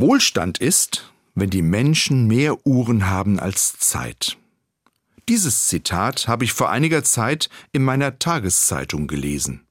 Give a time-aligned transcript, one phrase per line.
[0.00, 4.38] Wohlstand ist, wenn die Menschen mehr Uhren haben als Zeit.
[5.28, 9.66] Dieses Zitat habe ich vor einiger Zeit in meiner Tageszeitung gelesen.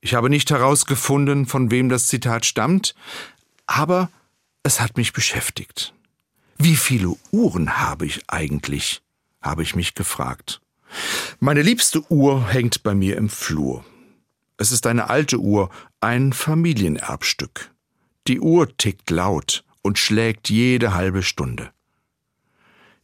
[0.00, 2.94] Ich habe nicht herausgefunden, von wem das Zitat stammt,
[3.66, 4.10] aber
[4.62, 5.94] es hat mich beschäftigt.
[6.58, 9.00] Wie viele Uhren habe ich eigentlich?
[9.40, 10.60] habe ich mich gefragt.
[11.38, 13.84] Meine liebste Uhr hängt bei mir im Flur.
[14.56, 15.68] Es ist eine alte Uhr,
[16.00, 17.73] ein Familienerbstück.
[18.26, 21.70] Die Uhr tickt laut und schlägt jede halbe Stunde.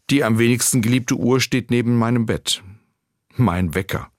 [0.09, 2.63] Die am wenigsten geliebte Uhr steht neben meinem Bett.
[3.37, 4.11] Mein Wecker.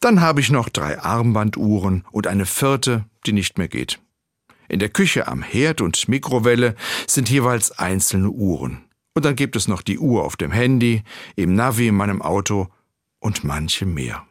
[0.00, 4.00] Dann habe ich noch drei Armbanduhren und eine vierte, die nicht mehr geht.
[4.68, 6.74] In der Küche am Herd und Mikrowelle
[7.06, 8.84] sind jeweils einzelne Uhren.
[9.14, 11.02] Und dann gibt es noch die Uhr auf dem Handy,
[11.36, 12.68] im Navi in meinem Auto
[13.20, 14.26] und manche mehr.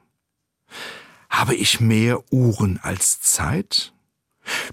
[1.30, 3.93] Habe ich mehr Uhren als Zeit?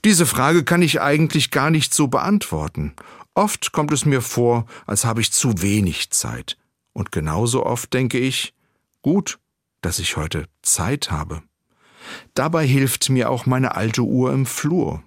[0.04, 2.94] Diese Frage kann ich eigentlich gar nicht so beantworten.
[3.34, 6.56] Oft kommt es mir vor, als habe ich zu wenig Zeit.
[6.92, 8.54] Und genauso oft denke ich,
[9.02, 9.38] gut,
[9.80, 11.42] dass ich heute Zeit habe.
[12.34, 15.02] Dabei hilft mir auch meine alte Uhr im Flur.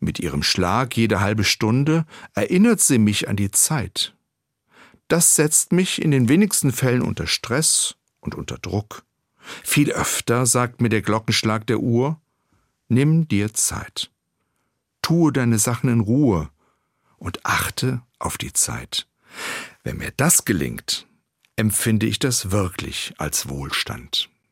[0.00, 4.14] Mit ihrem Schlag jede halbe Stunde erinnert sie mich an die Zeit.
[5.08, 9.04] Das setzt mich in den wenigsten Fällen unter Stress und unter Druck.
[9.64, 12.20] Viel öfter sagt mir der Glockenschlag der Uhr,
[12.88, 14.10] nimm dir Zeit.
[15.02, 16.50] Tue deine Sachen in Ruhe
[17.16, 19.06] und achte auf die Zeit.
[19.82, 21.06] Wenn mir das gelingt,
[21.56, 24.30] empfinde ich das wirklich als Wohlstand.